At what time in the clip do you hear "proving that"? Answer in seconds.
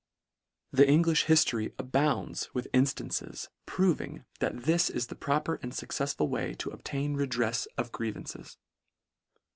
3.67-4.63